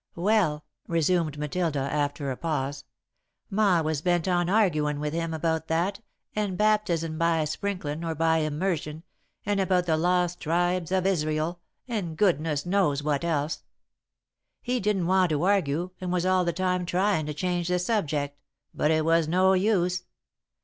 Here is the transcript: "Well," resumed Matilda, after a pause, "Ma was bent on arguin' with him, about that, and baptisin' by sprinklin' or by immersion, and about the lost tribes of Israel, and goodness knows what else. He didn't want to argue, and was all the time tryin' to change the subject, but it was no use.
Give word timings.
"Well," 0.15 0.65
resumed 0.87 1.37
Matilda, 1.37 1.77
after 1.81 2.31
a 2.31 2.35
pause, 2.35 2.85
"Ma 3.51 3.81
was 3.83 4.01
bent 4.01 4.27
on 4.27 4.49
arguin' 4.49 4.99
with 4.99 5.13
him, 5.13 5.31
about 5.31 5.67
that, 5.67 5.99
and 6.35 6.57
baptisin' 6.57 7.19
by 7.19 7.45
sprinklin' 7.45 8.03
or 8.03 8.15
by 8.15 8.39
immersion, 8.39 9.03
and 9.45 9.59
about 9.59 9.85
the 9.85 9.97
lost 9.97 10.39
tribes 10.39 10.91
of 10.91 11.05
Israel, 11.05 11.59
and 11.87 12.17
goodness 12.17 12.65
knows 12.65 13.03
what 13.03 13.23
else. 13.23 13.61
He 14.63 14.79
didn't 14.79 15.05
want 15.05 15.29
to 15.29 15.43
argue, 15.43 15.91
and 16.01 16.11
was 16.11 16.25
all 16.25 16.45
the 16.45 16.51
time 16.51 16.83
tryin' 16.87 17.27
to 17.27 17.33
change 17.35 17.67
the 17.67 17.77
subject, 17.77 18.39
but 18.73 18.89
it 18.89 19.05
was 19.05 19.27
no 19.27 19.53
use. 19.53 20.05